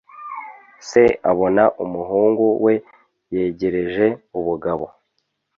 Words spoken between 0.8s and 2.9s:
se abona umuhungu we